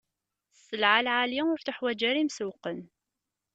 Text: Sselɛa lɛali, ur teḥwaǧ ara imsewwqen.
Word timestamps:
Sselɛa 0.53 1.01
lɛali, 1.05 1.39
ur 1.51 1.59
teḥwaǧ 1.61 1.99
ara 2.09 2.19
imsewwqen. 2.23 2.79